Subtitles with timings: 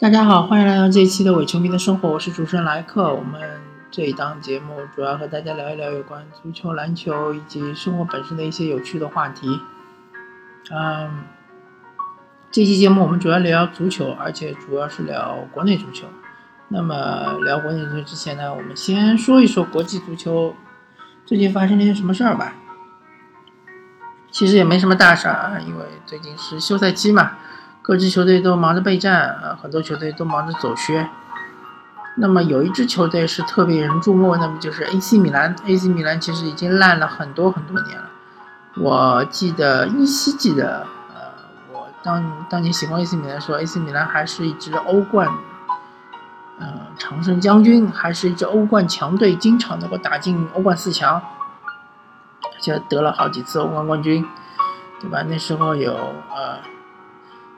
[0.00, 3.12] 大家好，欢迎来到这一期的伪球迷的生活，我是主持人莱克。
[3.14, 3.38] 我们
[3.90, 9.60] 这一档节目主要和大家聊一聊有关足球、篮球以及生活本身的一些有趣的话题。
[10.70, 11.24] 嗯，
[12.50, 16.06] 这期节目我们主要聊足球，而且主要是聊国内足球。
[16.68, 20.54] 那么聊国内足球之前呢，我们先说一说国际足球
[21.26, 22.54] 最近发生了一些什么事儿吧。
[24.30, 27.32] 其实也没什么大事儿，因为最近是休赛期嘛。
[27.90, 31.10] 各支球队都忙着备战啊，很多球队都忙着走靴。
[32.18, 35.56] 那么有一支球队是特别引人注目，那么就是 AC 米兰。
[35.66, 38.04] AC 米兰其实已经烂了很多很多年了。
[38.76, 41.32] 我记得依稀记得，呃，
[41.72, 45.28] 我当当年喜欢 AC 米兰说，AC 米兰还是一支欧冠，
[46.60, 54.24] 嗯，常胜将军，还是一支欧冠强队，经常能够打进欧冠四强，而且得了好几次欧冠冠军，
[55.00, 55.24] 对吧？
[55.28, 56.56] 那时候有呃。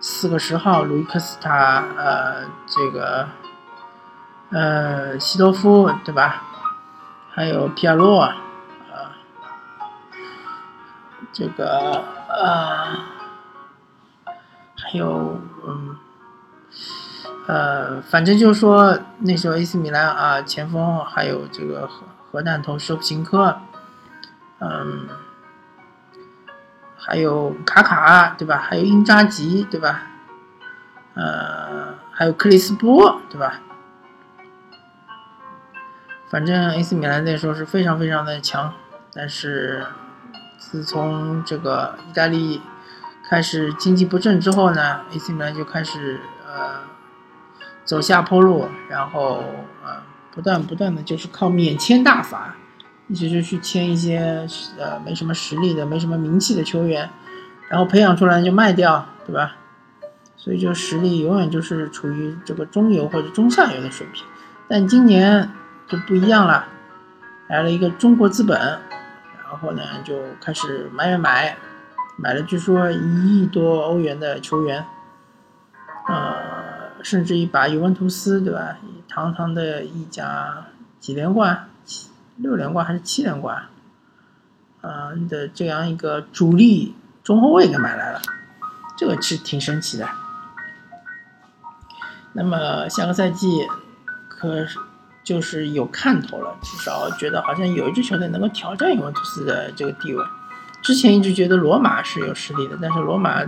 [0.04, 3.28] 四个十号，卢伊克斯塔，呃，这个，
[4.50, 6.42] 呃，西多夫，对吧？
[7.30, 8.34] 还有皮亚洛，啊，
[11.32, 12.98] 这个，呃，
[14.76, 15.96] 还有，嗯，
[17.46, 23.56] 呃，反正就是说，那时候 AC 米兰啊，前锋还有这个核核弹头舍甫琴科，
[24.58, 25.08] 嗯。
[27.04, 28.58] 还有卡卡，对吧？
[28.58, 30.02] 还有英扎吉，对吧？
[31.14, 33.60] 呃，还有克里斯波，对吧？
[36.30, 38.72] 反正 AC 米兰那时候是非常非常的强，
[39.12, 39.84] 但是
[40.56, 42.62] 自从这个意大利
[43.28, 46.80] 开始经济不振之后呢，AC 米兰就开始呃
[47.84, 49.44] 走下坡路，然后
[49.84, 52.54] 呃不断不断的就是靠免签大法。
[53.08, 54.46] 一直就去签一些
[54.78, 57.10] 呃没什么实力的、没什么名气的球员，
[57.68, 59.56] 然后培养出来就卖掉，对吧？
[60.36, 64.24] 所以就实力永远就是处于这个中游或者中下游的水平。
[64.68, 65.50] 但今年
[65.86, 66.66] 就不一样了，
[67.48, 71.56] 来了一个中国资本，然后呢就开始买买买，
[72.16, 74.84] 买了据说一亿多欧元的球员，
[76.08, 76.36] 呃，
[77.02, 78.78] 甚至于把尤文图斯，对吧？
[79.08, 80.66] 堂堂的一甲
[80.98, 81.68] 几连冠。
[82.42, 83.62] 六连冠还是七连冠？
[84.80, 88.20] 啊的这样一个主力中后卫给买来了，
[88.98, 90.08] 这个是挺神奇的。
[92.32, 93.46] 那么下个赛季
[94.28, 94.66] 可
[95.22, 100.24] 就是有看头了，至少觉得好像有一支球队能够挑战尤文图斯的这个地位。
[100.82, 103.40] 之前一直觉得罗马是有实力的，但是罗马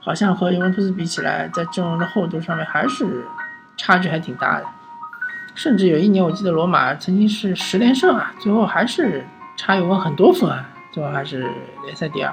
[0.00, 3.24] 好像和尤文图斯比起来，在阵容的厚度上面还是
[3.78, 4.66] 差距还挺大的。
[5.58, 9.26] 甚至有一年，我记得罗马曾经是十连胜啊，最后还是
[9.56, 11.50] 差尤文很多分啊，最后还是
[11.84, 12.32] 联赛第二。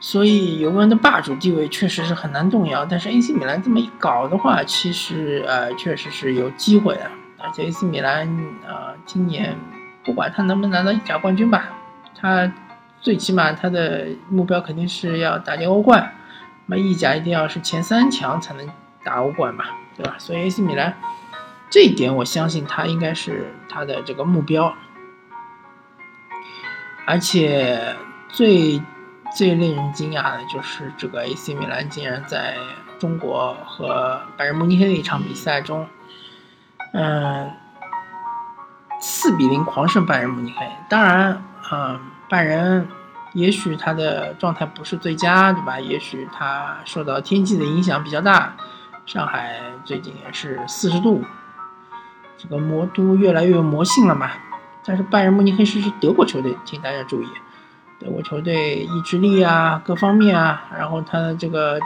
[0.00, 2.86] 所以尤文的霸主地位确实是很难动摇。
[2.86, 7.10] 但是 AC 米兰这么一搞的话，其实呃确实是有机会的。
[7.38, 8.26] 而且 AC 米兰
[8.66, 9.54] 啊，今年
[10.02, 11.68] 不管他能不能拿到意甲冠军吧，
[12.18, 12.50] 他
[13.02, 16.14] 最起码他的目标肯定是要打进欧冠。
[16.64, 18.66] 那意甲一定要是前三强才能
[19.04, 20.14] 打欧冠嘛，对吧？
[20.16, 20.94] 所以 AC 米兰。
[21.68, 24.74] 这一点我相信他应该是他的这个目标，
[27.06, 27.96] 而且
[28.28, 28.80] 最
[29.34, 32.56] 最令人惊讶的就是这个 AC 米兰竟然在
[32.98, 35.86] 中国和拜仁慕尼黑的一场比赛中，
[36.92, 37.50] 嗯，
[39.00, 40.66] 四比零狂胜拜仁慕尼黑。
[40.88, 42.00] 当然，嗯，
[42.30, 42.88] 拜仁
[43.34, 45.78] 也许他的状态不是最佳，对吧？
[45.78, 48.56] 也许他受到天气的影响比较大，
[49.04, 51.22] 上海最近也是四十度。
[52.38, 54.30] 这个魔都越来越有魔性了嘛？
[54.84, 57.26] 但是拜仁慕尼黑是是德国球队，请大家注意，
[57.98, 61.80] 德国球队意志力啊，各方面啊，然后他的这个呃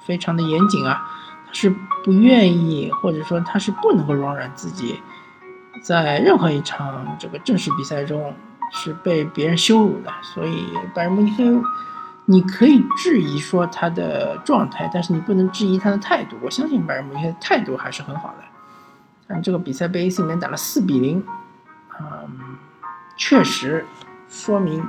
[0.00, 1.06] 非常的严谨啊，
[1.46, 1.72] 他是
[2.02, 5.00] 不愿意或者说他是不能够容忍自己
[5.80, 8.34] 在任何一场这个正式比赛中
[8.72, 10.10] 是被别人羞辱的。
[10.22, 11.44] 所以拜仁慕尼黑，
[12.24, 16.36] 你可以质疑说他的状态，但是你不能质疑他的态度。
[16.42, 18.44] 我相信拜仁慕尼黑的态度还是很好的。
[19.30, 21.24] 但这个比赛被 AC 米兰打了四比零，
[22.00, 22.58] 嗯，
[23.16, 23.86] 确实
[24.28, 24.84] 说明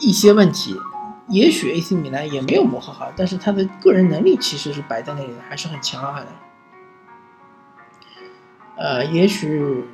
[0.00, 0.80] 一些问题。
[1.28, 6.32] 也许 AC 米兰也没有磨合好，但是他的个人能力其实是摆在那里的，还是很强悍的。
[8.76, 9.84] 呃，也许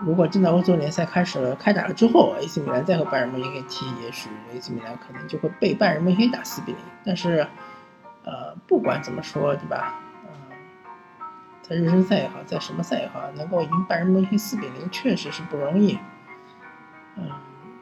[0.00, 6.80] 如果真的欧洲联赛开始了开打了之后，AC 米兰再和拜仁慕尼黑踢，也许 AC 米兰可能就会被拜仁慕尼黑打四比零。
[7.04, 7.46] 但是，
[8.24, 9.94] 呃，不管怎么说，对吧？
[11.70, 15.96] 在热身赛也好，在什么赛也好，能够赢拜仁慕尼黑四比零，确实是不容易。
[17.16, 17.30] 嗯，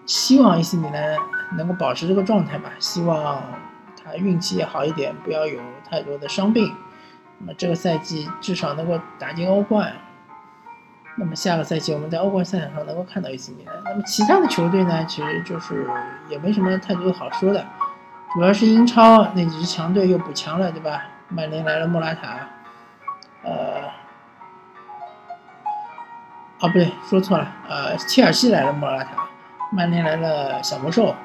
[0.05, 1.17] 希望 AC 米兰
[1.57, 2.71] 能够保持这个状态吧。
[2.79, 3.43] 希望
[3.97, 5.59] 他运气也好一点，不要有
[5.89, 6.71] 太多的伤病。
[7.39, 9.91] 那么这个赛季至少能够打进欧冠。
[11.17, 13.75] 那么下个赛季我们在欧冠赛场上能够看到 AC 米兰。
[13.87, 15.89] 那么其他的球队呢，其实就是
[16.29, 17.67] 也没什么太多好说的，
[18.35, 21.05] 主要是英超那几支强队又补强了，对吧？
[21.31, 22.39] 曼联来了莫拉塔，
[23.45, 23.85] 呃，
[26.61, 29.29] 哦不对，说错了，呃，切尔西来了莫拉塔，
[29.73, 31.17] 曼联来了小魔兽，呃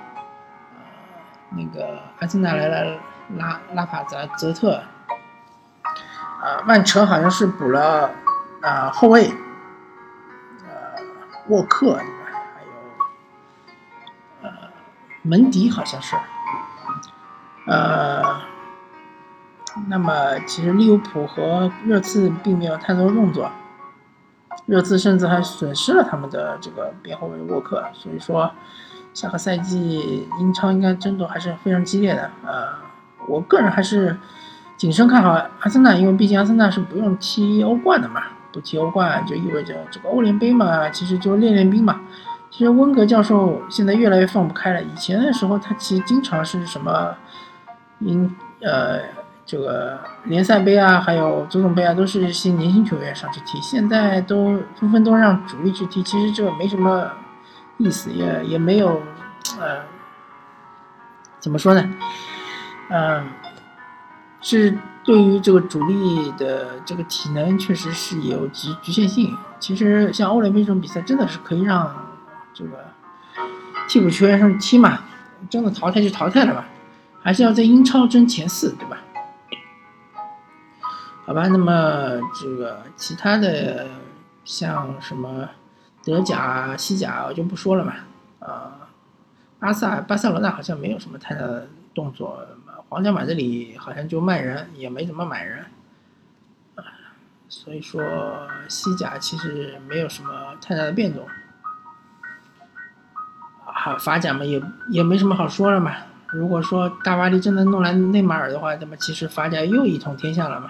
[1.50, 3.00] 那个阿森纳来了
[3.38, 4.82] 拉拉帕泽泽特，
[6.42, 8.12] 啊，曼城好像是补了
[8.62, 9.30] 啊后卫。
[10.66, 10.70] 呃
[11.48, 12.04] 沃克，还
[12.64, 12.72] 有
[14.44, 14.50] 呃
[15.24, 16.16] 门迪好像是，
[17.68, 18.23] 呃，
[19.94, 20.12] 那么
[20.48, 23.48] 其实利物浦和热刺并没有太多动作，
[24.66, 28.52] 热刺甚至还损失了他们的这个边后卫沃克，所以说
[29.14, 32.32] 下个赛季英超应该争夺还是非常激烈的。
[32.44, 32.70] 呃，
[33.28, 34.18] 我个人还是
[34.78, 38.24] 谨慎看好阿森纳，因为毕竟阿森纳是不用踢欧冠的嘛。
[38.52, 42.02] 不踢欧冠就意味着这个欧联杯嘛，其实就练练兵嘛。
[42.50, 44.82] 其实温格教授现在越来越放不开了。
[44.82, 47.16] 以前的时候，他其实经常是什么
[48.00, 49.02] 英呃
[49.46, 53.60] 这个联赛杯啊，还有足总杯啊，都是一些年轻球员上去踢。
[53.62, 57.12] 现在都纷纷都让主力去踢，其实这没什么
[57.78, 59.02] 意思，也也没有
[59.60, 59.82] 呃
[61.40, 61.90] 怎么说呢？
[62.90, 63.26] 嗯，
[64.42, 64.78] 是。
[65.06, 69.36] 对于这个主力的这个体能，确实是有局局限性。
[69.60, 71.94] 其实像欧联杯这种比赛，真的是可以让
[72.54, 72.86] 这个
[73.90, 75.00] 替补球员上去踢嘛，
[75.50, 76.64] 真的淘汰就淘汰了吧，
[77.22, 78.98] 还是要在英超争前四，对吧？
[81.26, 83.88] 好吧，那么这个其他的
[84.44, 85.48] 像什么
[86.04, 87.94] 德甲、西甲，我就不说了嘛。
[88.40, 88.90] 啊，
[89.58, 92.46] 巴萨、巴塞罗那好像没有什么太大的动作。
[92.90, 95.66] 皇家马德里好像就卖人，也没怎么买人，
[97.48, 98.04] 所以说
[98.68, 100.30] 西甲其实没有什么
[100.62, 101.26] 太大的变动。
[103.64, 105.96] 好，法甲嘛也也没什么好说了嘛。
[106.28, 110.70] 如果说大巴黎真的弄来内马尔的话，那么其实法甲又一统天下了嘛。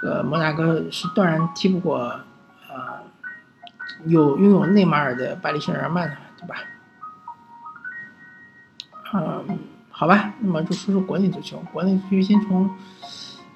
[0.00, 3.02] 这个摩纳哥是断然踢不过啊，
[4.06, 6.56] 有拥有内马尔的巴黎圣日耳曼的，对吧？
[9.14, 9.58] 嗯。
[9.92, 11.62] 好吧，那么就说说国内足球。
[11.74, 12.70] 国内足球先从，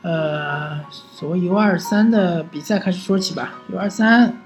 [0.02, 3.54] 呃，所谓 U 二三的比赛开始说起吧。
[3.68, 4.36] U 二三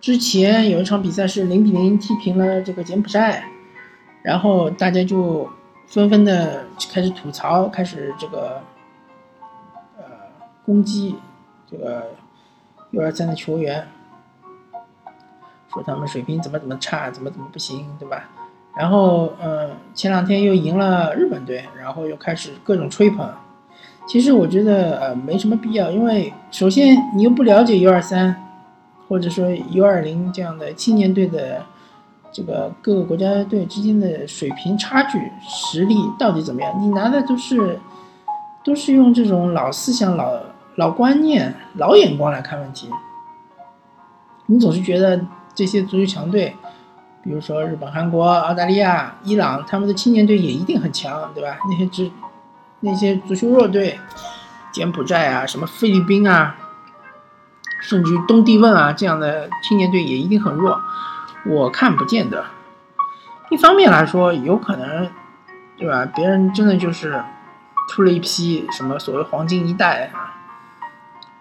[0.00, 3.42] 之前有一场比赛是零比零踢平了这个柬埔寨，
[4.22, 5.50] 然后大家就
[5.88, 8.62] 纷纷的开始吐槽，开始这个，
[10.66, 11.14] 攻击
[11.70, 12.08] 这个
[12.90, 13.86] U 二三的球员，
[15.72, 18.28] 说他们水平怎么怎么差，怎么怎么不行，对吧？
[18.76, 23.32] 然后，嗯，前两天又赢了日本队，然后又开始各种吹捧。
[24.06, 28.36] 其实我觉得，呃，没什么必要，因为首先你又不了解 U 二三，
[29.08, 31.64] 或者说 U 二零这样的青年队的
[32.30, 36.72] 这个各个国家队之间的水平差距、实力到底怎么样？
[36.78, 37.80] 你拿的都是
[38.62, 40.38] 都是用这种老思想、老
[40.76, 42.90] 老观念、老眼光来看问题。
[44.46, 45.20] 你总是觉得
[45.54, 46.54] 这些足球强队。
[47.22, 51.58] 比如说日本、韩国、澳大利亚、伊朗，他们的青年队也一定很强，对吧？
[51.68, 52.08] 那些只
[52.78, 53.98] 那些足球弱队，
[54.70, 56.56] 柬埔寨啊，什么菲律宾啊，
[57.80, 60.80] 甚至于东帝汶啊这样的青年队也一定很弱。
[61.46, 62.44] 我看不见得。
[63.50, 65.10] 一方面来说，有可能，
[65.76, 66.06] 对吧？
[66.14, 67.24] 别人真的就是
[67.88, 70.35] 出了一批什么所谓黄金一代啊，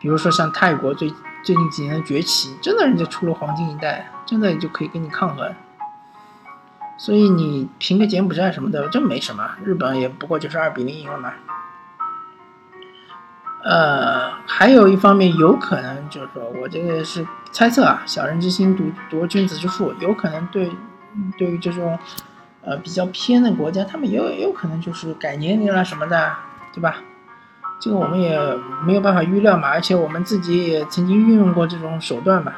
[0.06, 1.12] 比如说像泰国最
[1.44, 5.52] 最近几年的崛起，真的人家出了黄金一代，真的就可以跟你抗衡。
[6.96, 9.56] 所以你凭个柬埔寨什么的，真没什么。
[9.64, 11.34] 日本也不过就是二比零赢了嘛。
[13.64, 20.72] 呃，还有一方面，有可能就是说我这个是猜测啊，小人之心夺夺君子之腹，有可能对
[21.36, 21.98] 对于这种
[22.62, 26.32] 呃比较偏的国家，他们也有也有可能就是改年龄了什么的，
[26.72, 26.98] 对吧？
[27.80, 28.40] 这个我们也
[28.84, 32.54] 没有办法预料嘛，而且我们自己也曾经运用过这种手段嘛，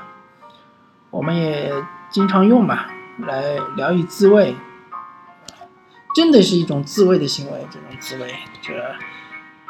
[1.09, 1.71] 我们也
[2.09, 2.85] 经常用嘛。
[3.25, 4.55] 来聊以自慰，
[6.13, 7.67] 真的是一种自慰的行为。
[7.71, 8.31] 这种自慰，
[8.61, 8.73] 这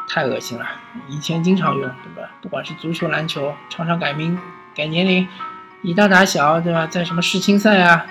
[0.10, 0.66] 太恶心了。
[1.08, 2.30] 以前经常用，对吧？
[2.42, 4.38] 不管是足球、篮球，常常改名、
[4.76, 5.26] 改年龄，
[5.82, 6.88] 以大打小，对吧？
[6.88, 8.06] 在什么世青赛啊，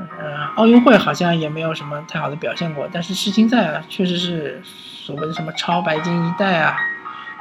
[0.00, 0.06] 嗯，
[0.54, 2.88] 奥运会好像也没有什么太好的表现过。
[2.92, 6.76] 但是世青赛啊，确实是所谓的什么超白金一代啊，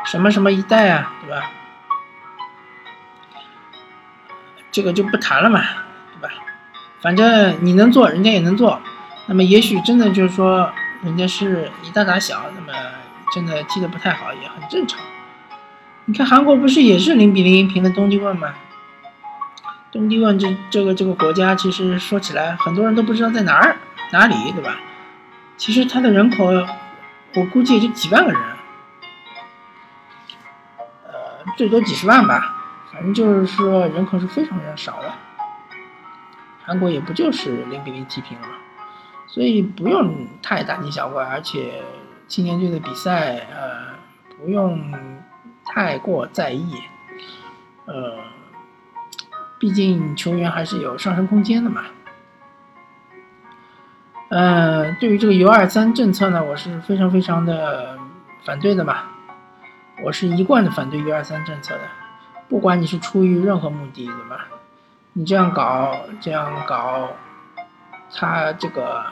[0.06, 1.52] 什么什么一代啊，对吧？
[4.72, 5.62] 这个就不谈了嘛。
[6.20, 6.34] 对吧
[7.00, 8.82] 反正你能做，人家也能做。
[9.28, 10.72] 那么也许真的就是说，
[11.04, 12.74] 人家是以大打小，那么
[13.32, 15.00] 真的踢得不太好也很正常。
[16.06, 18.54] 你看韩国不是也是零比零平的东帝汶吗？
[19.98, 23.76] 东帝汶这这个这个国家，其实说起来很多人都不知道在哪儿
[24.12, 24.78] 哪里，对吧？
[25.58, 26.46] 其实它的人口，
[27.34, 28.40] 我估计也就几万个人，
[31.04, 31.12] 呃，
[31.58, 32.54] 最多几十万吧。
[32.94, 35.12] 反正就是说人口是非常非常少的。
[36.64, 38.48] 韩国也不就是零比零踢平了？
[39.26, 41.82] 所以不用太大惊小怪，而且
[42.28, 43.96] 青年队的比赛，呃，
[44.38, 44.94] 不用
[45.66, 46.76] 太过在意，
[47.86, 48.37] 呃。
[49.60, 51.84] 毕竟球员还是有上升空间的嘛。
[54.30, 57.98] 呃，对于这个 U 二三政策呢，我是非常非常的
[58.44, 59.04] 反对的嘛。
[60.04, 61.82] 我是一贯的反对 U 二三政策的，
[62.50, 64.48] 不管你是出于任何目的，对吧？
[65.14, 67.14] 你这样搞，这样搞，
[68.14, 69.06] 他这个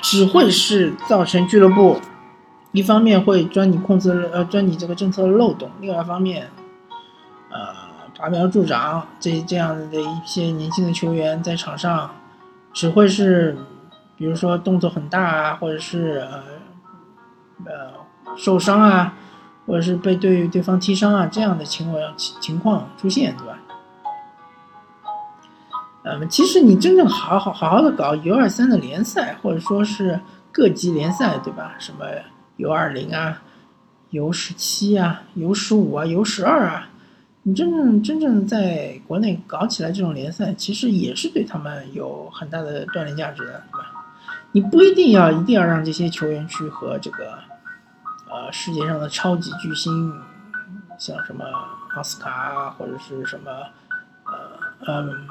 [0.00, 2.00] 只会是造成俱乐部
[2.70, 6.50] 一方面会钻你控制呃钻你这个政策的漏洞，另外一方面，
[7.50, 7.81] 呃。
[8.22, 12.08] 拔苗助长，这这样的一些年轻的球员在场上，
[12.72, 13.58] 只会是，
[14.16, 16.40] 比如说动作很大啊，或者是呃
[17.64, 19.12] 呃受伤啊，
[19.66, 23.58] 或者是被对对方踢伤啊这样的情况情情况出现，对吧？
[26.04, 30.20] 嗯，其实你真正好好好好的搞 U 二三的联赛，或者说是
[30.52, 31.74] 各级联赛，对吧？
[31.80, 32.06] 什么
[32.58, 33.42] U 二零啊
[34.10, 36.88] ，U 十七啊，U 十五啊，U 十二啊。
[37.44, 43.92] 你真正真正在国内搞起来这种联赛，其实也是对他们有很大的锻炼价值的，对吧？
[44.52, 47.36] 你不一定要一定要让这些球员去和这个，
[48.30, 50.20] 呃，世界上的超级巨星，
[50.96, 51.44] 像什么
[51.96, 53.50] 奥斯卡啊，或者是什么，
[54.86, 55.26] 呃，嗯，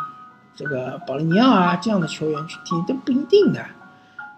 [0.54, 3.66] 这个保利尼奥啊这样的球员去踢都不一定的。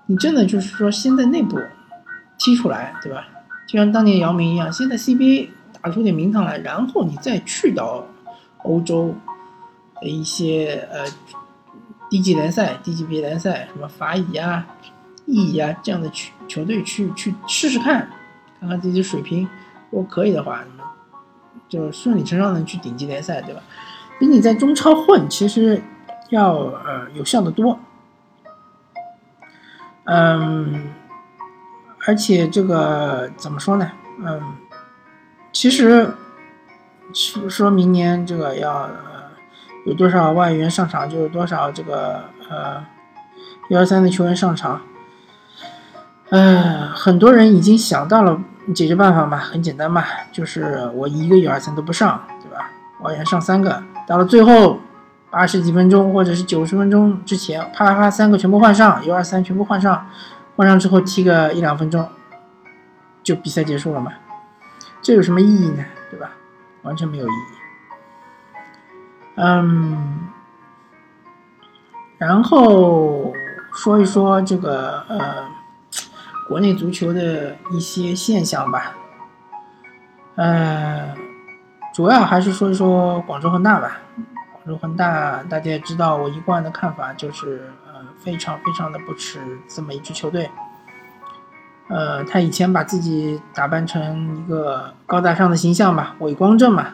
[0.05, 1.59] 你真的就是说先在内部
[2.37, 3.25] 踢出来，对吧？
[3.67, 5.49] 就像当年姚明一样，现在 CBA。
[5.83, 8.05] 打出点名堂来，然后你再去到
[8.63, 9.13] 欧洲
[9.99, 11.05] 的一些呃
[12.09, 14.65] 低级联赛、低级别联赛，什么法乙啊、
[15.25, 18.07] 意乙啊这样的球球队去去试试看，
[18.61, 19.45] 看看自己的水平，
[19.91, 20.63] 如果可以的话，
[21.67, 23.61] 就顺理成章的去顶级联赛，对吧？
[24.17, 25.83] 比你在中超混其实
[26.29, 27.77] 要呃有效的多。
[30.05, 30.93] 嗯，
[32.07, 33.91] 而且这个怎么说呢？
[34.25, 34.62] 嗯。
[35.53, 36.11] 其实，
[37.13, 38.89] 说说明年这个要
[39.85, 42.83] 有多少外援上场，就有多少这个呃
[43.69, 44.81] 幺二三的球员上场。
[46.31, 48.41] 嗯，很多人已经想到了
[48.73, 52.71] 解决办法嘛，很简单嘛，就是我一个幺二三都不上，对吧？
[53.01, 54.79] 外援上三个，到了最后
[55.29, 60.07] 八十几分钟或者是九十分钟之前，啪啪啪三个全部换上，幺二三全部换上，
[60.55, 62.09] 换上之后踢个一两分钟，
[63.21, 64.11] 就比赛结束了嘛。
[65.03, 65.83] 这有什么意义呢？
[66.09, 66.31] 对吧？
[66.83, 67.53] 完全没有意义。
[69.35, 70.29] 嗯，
[72.17, 73.33] 然后
[73.73, 75.45] 说一说这个呃，
[76.47, 78.95] 国内足球的一些现象吧。
[80.35, 81.13] 呃，
[81.93, 83.97] 主要还是说一说广州恒大吧。
[84.53, 90.49] 广州恒大，大家也知道，我一贯的看法就是，呃，非常非常的不耻这么一支球队。
[91.89, 96.87] 呃，他以前把自己打扮成一个高大上的形象嘛，伟光正嘛，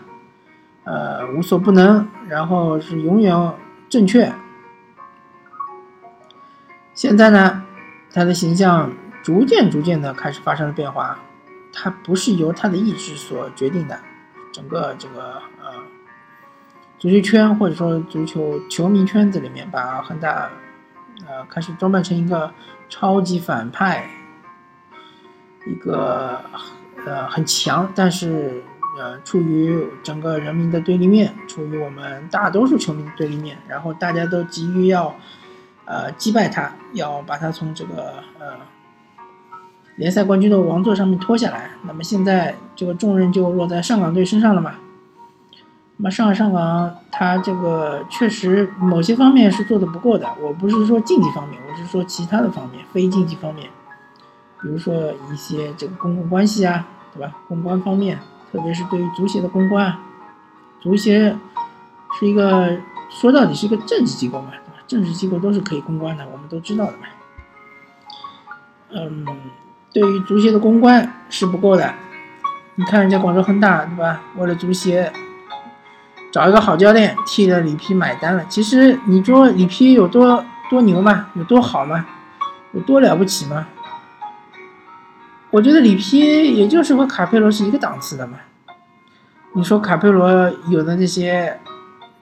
[0.84, 3.54] 呃，无所不能，然后是永远
[3.88, 4.34] 正确。
[6.94, 7.64] 现在呢，
[8.12, 8.92] 他的形象
[9.24, 11.20] 逐渐逐渐的开始发生了变化，
[11.72, 13.98] 他不是由他的意志所决定的，
[14.52, 15.72] 整个这个呃
[16.98, 20.50] 足球圈或者说足球球迷圈子里面，把恒大
[21.26, 22.52] 呃开始装扮成一个
[22.90, 24.10] 超级反派。
[25.70, 26.40] 一个
[27.06, 28.64] 呃很强，但是
[28.98, 35.16] 呃处于整个人民的对立面，处于我们大多数球迷的对立面，然后大家都急于要
[35.86, 38.58] 呃击败他，要把他从这个呃
[39.96, 41.70] 联赛冠军的王座上面拖下来。
[41.84, 44.76] 那么现在这个重任就落在上港队身上了嘛？
[45.98, 53.70] 那么上海上港他这个确实某些方面是做的不够的，我不是说竞技方面，我是说其他的方面，非竞技方面。
[54.62, 57.32] 比如说一些这个公共关系啊，对吧？
[57.48, 58.20] 公关方面，
[58.52, 59.96] 特别是对于足协的公关，
[60.82, 61.38] 足协
[62.20, 62.78] 是一个
[63.10, 64.84] 说到底是一个政治机构嘛，对吧？
[64.86, 67.08] 政治机构都是可以公关的，我们都知道的嘛。
[68.92, 69.26] 嗯，
[69.94, 71.94] 对于足协的公关是不够的。
[72.76, 74.22] 你看人家广州恒大，对吧？
[74.36, 75.12] 为了足协
[76.32, 78.46] 找一个好教练，替了里皮买单了。
[78.50, 81.28] 其实你说里皮有多多牛嘛？
[81.36, 82.06] 有多好吗？
[82.74, 83.68] 有多了不起吗？
[85.52, 88.38] 我觉得里皮也就是和卡佩罗是一个档次的嘛，
[89.54, 90.30] 你说卡佩罗
[90.70, 91.60] 有的那些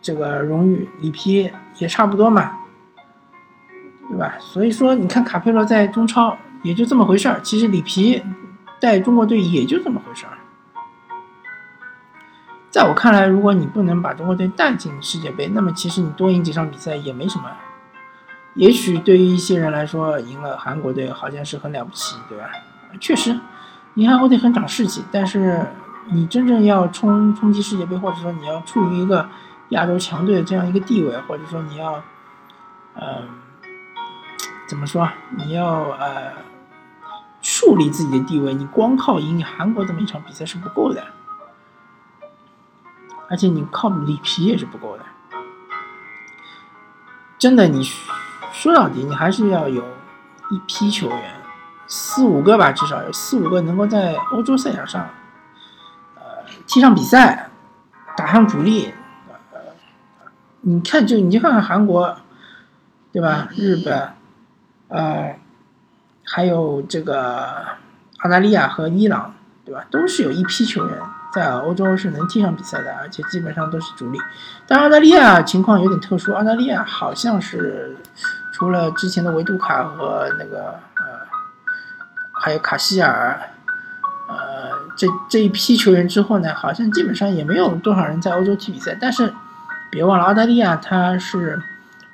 [0.02, 2.60] 这个荣誉，里皮也差不多嘛，
[4.10, 4.36] 对吧？
[4.40, 8.24] 所以说，你看卡佩罗在中超也就这么回事儿，其实里皮
[8.80, 10.32] 带中国队也就这么回事儿。
[12.70, 17.52] 在我看来，如果你不能把中国队带进世界杯，那么其实你多赢几场比赛也没什么。
[18.54, 22.50] 也许对于一些人来说，赢了韩国队好像是很了不起，对吧？
[23.00, 23.40] 确实，
[23.96, 25.04] 赢韩国队很长士气。
[25.12, 25.66] 但是
[26.12, 29.28] 你真正要冲冲击世界杯，或者说你要处于一个
[29.70, 32.04] 亚洲强队的这样一个地位，或者说你要，
[32.94, 33.24] 呃，
[34.68, 35.10] 怎么说？
[35.36, 36.34] 你要呃
[37.42, 41.04] 树立自己的地位，你光靠赢韩国这么一场比赛是不够的。
[43.30, 45.04] 而且你靠里皮也是不够的，
[47.38, 47.84] 真的，你
[48.54, 49.84] 说到底，你还是要有
[50.50, 51.37] 一批球员，
[51.88, 55.10] 四五个吧，至少有四五个能够在欧洲赛场上，
[56.16, 56.22] 呃，
[56.68, 57.50] 踢上比赛，
[58.16, 58.94] 打上主力。
[59.54, 59.60] 呃，
[60.62, 62.18] 你看，就你就看看韩国，
[63.12, 63.48] 对吧？
[63.56, 64.10] 日本，
[64.90, 65.40] 呃，
[66.26, 67.66] 还有这个
[68.20, 69.34] 澳大利亚和伊朗，
[69.66, 69.86] 对吧？
[69.90, 70.98] 都是有一批球员。
[71.34, 74.18] 在欧洲是能踢上比赛的，而且基本上都是主力。
[74.66, 77.96] 但澳大利亚情况有点特殊，澳大利亚好像是
[78.54, 81.28] 除了之前的维杜卡和那个呃，
[82.48, 83.38] 还有卡希尔，
[84.30, 88.98] 呃，这这一批球员之后呢，好像基本上也没有多少人在欧洲踢比赛。
[89.02, 89.34] 但是
[89.92, 91.62] 别忘了，澳大利亚他是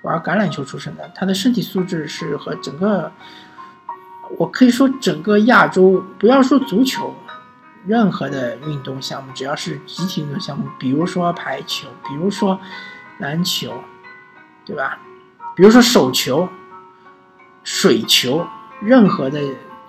[0.02, 3.12] 玩橄榄球出身的，他的身体素质是和整个，
[4.40, 7.16] 我可以说整个亚洲，不要说足球。
[7.86, 12.60] 任何的运动项目，只要是集体运动项目，比如说排球，比如说
[13.20, 13.72] 篮球，
[14.66, 14.98] 对吧？
[15.56, 16.50] 比如说手球、
[17.63, 18.48] 水球，
[18.82, 19.40] 任何的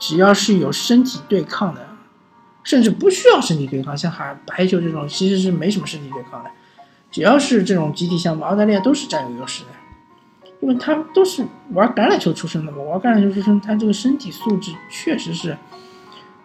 [0.07, 1.81] 只要是有身体对抗的，
[2.63, 6.51] 甚至不需要身体对抗，像海排球这种其实是没什么身体对抗的。
[7.11, 9.71] 只要是这种集体项目，澳大利亚都是占有优势的，
[10.61, 15.57] 因为他们都是玩橄榄球出身的嘛，玩橄榄球出身，他这个身体素质确实是。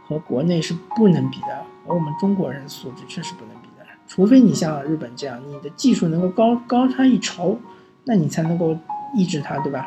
[0.07, 3.85] 和国内是不能比的，和我们中国人素质确实不能比的。
[4.07, 7.59] 除非你像日本这样，你的技术能够高高他一筹，
[8.05, 8.75] 那你才能够
[9.15, 9.85] 抑制他，对吧？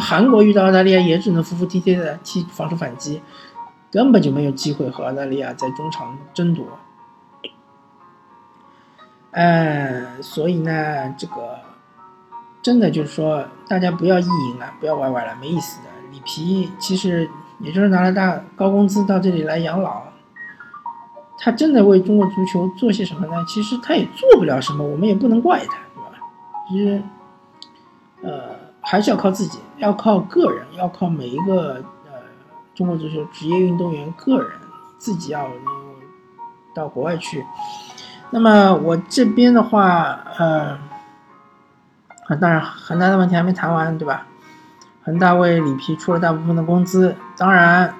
[0.00, 3.22] 韩国遇到澳大利亚也只能服服帖帖的踢防守反击，
[3.90, 6.64] 根本就没有机会和澳大利亚在中场争夺。
[9.32, 11.58] 嗯，所以呢，这个
[12.62, 15.88] 真的就是说，大家不要意淫了，不要歪歪了，没意思的。
[16.10, 17.28] 里皮其实。
[17.60, 20.02] 也就是拿了大高工资到这里来养老，
[21.38, 23.44] 他真的为中国足球做些什么呢？
[23.46, 26.18] 其实他也做不了什么，我们也不能怪他，对吧？
[26.68, 27.02] 其实，
[28.22, 28.53] 呃，
[28.84, 32.12] 还是要靠自己，要靠个人，要靠每一个呃
[32.74, 34.50] 中国足球职业运动员个人
[34.98, 35.48] 自己要
[36.74, 37.44] 到国外去。
[38.30, 40.78] 那么我这边的话，呃，
[42.26, 44.26] 啊，当然恒大的问题还没谈完，对吧？
[45.04, 47.94] 恒大为里皮出了大部分的工资，当然，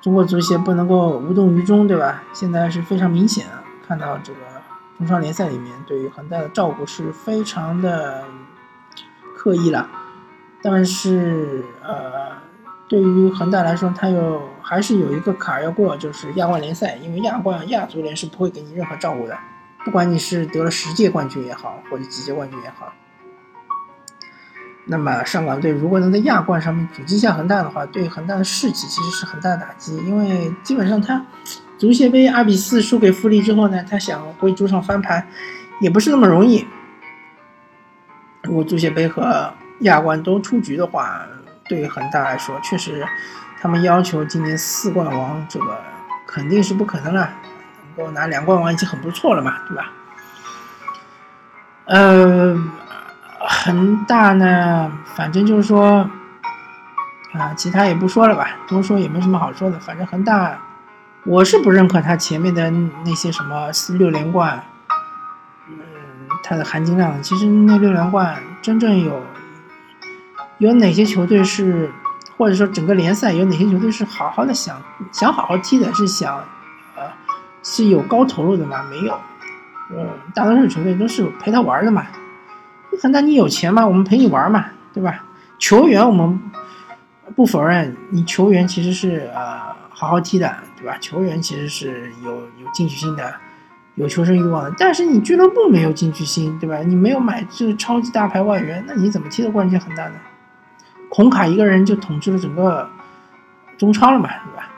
[0.00, 2.22] 中国足协不能够无动于衷，对吧？
[2.32, 3.46] 现在是非常明显，
[3.86, 4.38] 看到这个
[4.98, 8.24] 中超联赛里面对于恒大的照顾是非常的
[9.46, 9.88] 刻意了。
[10.60, 12.32] 但是，呃，
[12.88, 19.38] 对于恒大来说，他有还是有一个坎儿要过，就是亚冠联赛，因为亚冠亚足联是不会给你任何照顾的，
[19.84, 22.92] 不管你是得了十届冠军也好，或者几届冠军也好。
[24.86, 31.24] 那么上港队如果能在亚冠上面阻击下恒大的话，对恒大的士气其实是很大的打击，因为基本上他
[31.78, 35.28] 足协杯二比四输给富力之后呢，他想回主场翻盘
[35.80, 36.66] 也不是那么容易。
[38.46, 41.20] 如果足协杯和亚冠都出局的话，
[41.68, 43.04] 对于恒大来说，确实
[43.60, 45.78] 他们要求今年四冠王这个
[46.26, 47.28] 肯定是不可能了，
[47.96, 49.92] 能够拿两冠王已经很不错了嘛，对吧？
[51.86, 52.56] 呃。
[53.48, 56.10] 恒大呢，反正就是说，
[57.32, 59.78] 啊，其他也不说了吧，多说也没什么好说的。
[59.78, 60.58] 反正恒大，
[61.24, 62.68] 我是不认可他前面的
[63.04, 64.64] 那些什么四六连冠，
[66.48, 67.20] 它的含金量。
[67.20, 69.20] 其实那六连冠真正有
[70.58, 71.90] 有哪些球队是，
[72.36, 74.80] 或者说整个联赛有哪些球队是好好的想
[75.12, 76.36] 想好好踢的，是想，
[76.94, 77.02] 呃，
[77.64, 78.84] 是有高投入的吗？
[78.88, 79.18] 没有，
[79.90, 82.06] 嗯，大多数球队都是陪他玩的嘛。
[83.02, 83.84] 恒大，你有钱吗？
[83.86, 85.24] 我们陪你玩嘛，对吧？
[85.58, 86.40] 球员我们
[87.34, 90.96] 不否认，你球员其实是呃好好踢的，对吧？
[91.00, 93.34] 球员其实是有有进取心的，
[93.96, 94.72] 有求生欲望。
[94.78, 96.78] 但是你俱乐部没有进取心，对吧？
[96.78, 100.14] 你没有买这个超级大牌外援，那你怎么踢得冠军恒大呢？
[101.10, 102.88] 孔卡一个人就统治了整个
[103.76, 104.68] 中超了嘛，对吧？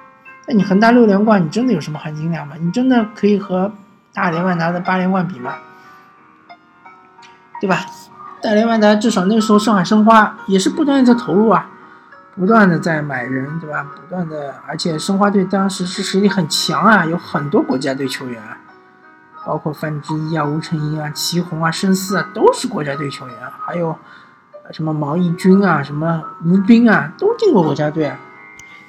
[0.47, 2.55] 那你恒大六连冠，你真的有什么含金量吗？
[2.61, 3.73] 你真的可以和
[4.15, 5.55] 大连万达的八连冠比吗？
[7.61, 7.81] 对吧？
[8.41, 11.69] 大连万达至少那时候上海申花也是不断的在投入啊，
[12.37, 13.85] 不断的在买人，对吧？
[13.97, 18.57] 不断的，而且申花队当时是实力很强啊，有很多国家队球员，啊
[19.49, 23.35] 包括范志毅啊、吴成英啊、祁宏啊、申思啊，都是国家队球员，
[23.65, 23.97] 还有
[24.73, 28.19] 什么毛义军啊、什么吴斌啊，都进过国家队啊。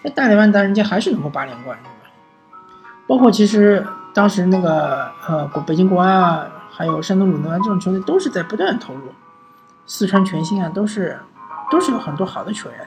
[0.03, 2.13] 那大连万达人家还是能够八连冠，对吧？
[3.07, 9.03] 包括其实当时那个呃国北京国安啊，还有山东鲁能啊这种球队都是在不断投入，
[9.85, 11.17] 四川全兴啊都是
[11.71, 12.79] 都是有很多好的球员。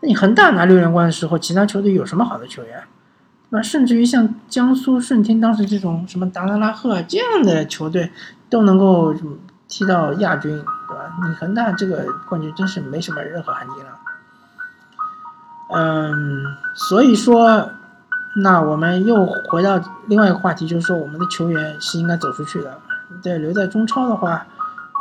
[0.00, 2.82] 那你恒大拿六连冠的时候，其他球队有什么好的球员？
[3.54, 8.10] 那甚至于像江苏舜天当时这种什么达纳拉赫这样的球队
[8.50, 9.14] 都能够
[9.68, 10.50] 踢到亚军，
[10.88, 11.12] 对吧？
[11.24, 13.96] 你恒大这个冠军真是没什么任何含金量。
[15.72, 17.70] 嗯，所以说，
[18.42, 22.76] 那我们又回到另外一个话题，就是说我们的球员是应该走出去的。
[23.22, 24.44] 在留在中超的话，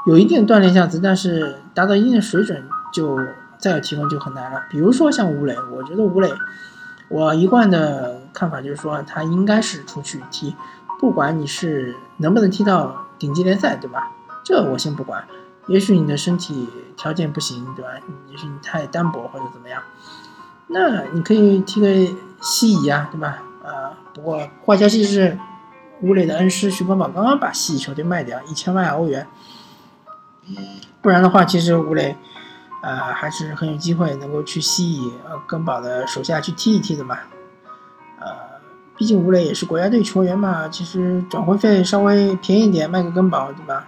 [0.06, 2.64] 有一定锻炼价值，但是达到一定水准
[2.94, 3.20] 就
[3.58, 4.62] 再有提高就很难了。
[4.70, 6.32] 比如说像吴磊，我觉得吴磊，
[7.10, 10.56] 我一贯的看法就是说他应该是出去踢，
[11.00, 14.12] 不管你是能不能踢到顶级联赛，对吧？
[14.44, 15.26] 这我先不管，
[15.68, 16.68] 也许你的身体
[16.98, 17.92] 条件不行，对吧？
[18.30, 19.82] 也许你太单薄或者怎么样。
[20.68, 23.44] 那你可以踢个西乙啊，对吧？
[23.64, 25.38] 啊，不过坏消息是，
[26.02, 29.28] 吴磊的恩师徐根宝刚刚把西乙球队卖掉一千万欧元，
[31.02, 32.18] 不然的话，其实吴磊，
[32.82, 37.20] 呃，还是很有机会能够去西乙呃根宝的手下去踢一踢的嘛。
[38.24, 38.32] 呃，
[38.96, 43.88] 毕竟吴磊也是国家队球员嘛，其实转会费稍微便宜点，卖个根宝，对吧？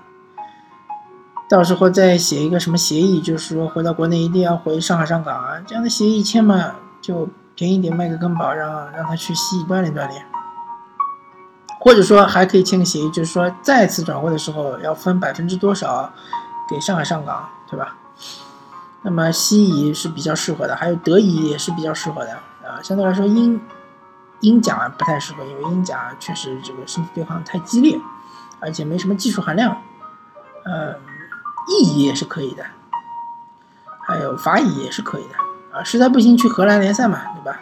[1.47, 10.25] 到时候再写一个什么协议，就是说回到国内一定要回上海上港啊，这样的协议签嘛，就便宜点卖个根宝，让让他去西乙锻炼锻炼。
[11.79, 16.11] 或者说还可以签个协议，就是说再次转会的时候要分百分之多少
[16.67, 17.95] 给上海上港，对吧？
[19.03, 22.31] 那么西乙是比较适合的，还有德乙也是比较适合的
[22.67, 22.81] 啊。
[22.81, 23.61] 相对来说英
[24.41, 27.99] 英甲不太适合，因为英甲确实这个身体对抗太激烈，
[28.59, 29.81] 而且没什么技术含量，
[30.63, 30.95] 呃。
[31.67, 32.63] 意乙也是可以的，
[34.07, 37.59] 还有法乙也是可以的啊，实在不行去荷兰联赛嘛，对吧？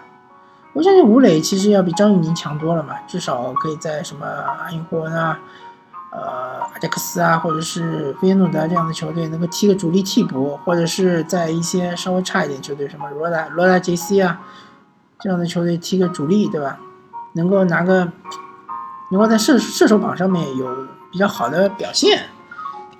[0.74, 5.40] 我相信吴磊其实要比张玉宁强多了嘛，至少可以在什么阿因霍恩啊、
[6.12, 14.42] 呃阿贾克斯啊，或者是菲耶诺德这样的球队能够踢个主力替补，或者是在一些稍微差一点球队，什么罗达罗达 JC 啊
[15.20, 16.80] 这样的球队踢个主力，对吧？
[17.36, 18.12] 能够拿个
[19.10, 22.26] 能够在射射手榜上面有比较好的表现。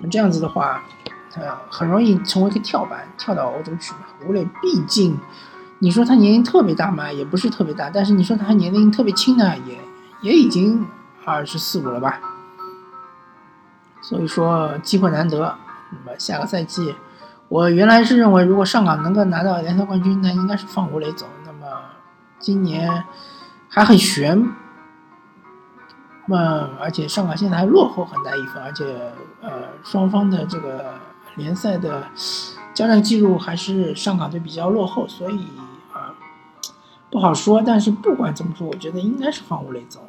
[0.00, 0.82] 那这样子的话，
[1.36, 4.00] 呃，很容易成为一个跳板，跳到欧洲去嘛。
[4.26, 5.16] 吴磊毕竟，
[5.78, 9.78] 你说他年龄特别大嘛，也不是特别大，但是你说他年龄特别轻呢，也
[10.22, 10.84] 也已经
[11.24, 12.20] 二十四五了吧。
[14.02, 15.54] 所以说机会难得。
[15.90, 16.94] 那么下个赛季，
[17.48, 21.26] 我原来是认为，如果上港能够拿到联赛冠军，那应该是放吴磊走。
[22.44, 23.04] 今年
[23.70, 24.50] 还很悬。
[26.26, 28.84] 那，而且上港现在还落后很大一分，而且
[29.40, 29.50] 呃，
[29.82, 30.92] 双方的这个
[31.36, 32.06] 联赛的
[32.74, 35.48] 交战记录还是上港队比较落后，所以
[35.90, 36.12] 啊
[37.10, 37.62] 不好说。
[37.62, 40.00] 但是不管怎么说，我觉得应该是放吴磊走。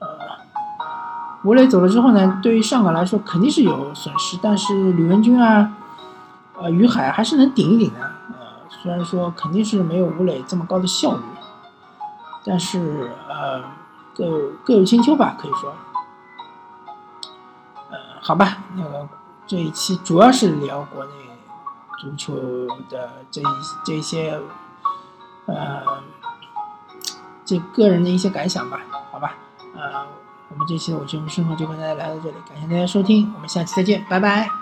[0.00, 0.06] 呃，
[1.44, 5.72] 吴磊走了之后呢，对于上港来说肯定是有损失，但是吕文君啊，
[6.58, 8.00] 呃，于海还是能顶一顶的。
[8.00, 11.22] 呃，虽然说肯定是没有吴磊这么高的效率，
[12.44, 13.62] 但是呃。
[14.12, 15.72] 各有各有千秋吧，可以说，
[17.90, 19.08] 呃，好吧，那个
[19.46, 21.12] 这一期主要是聊国内
[22.00, 22.34] 足球
[22.90, 23.44] 的这一
[23.84, 24.38] 这些，
[25.46, 26.02] 呃，
[27.44, 28.80] 这个人的一些感想吧，
[29.12, 29.36] 好吧，
[29.74, 30.04] 呃，
[30.50, 34.59] 我们这期的我节目生活就跟大家聊到这里，感谢大家收听，我们下期再见，拜拜。